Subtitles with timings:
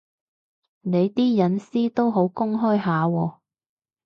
[0.81, 3.37] 你啲私隱都好公開下喎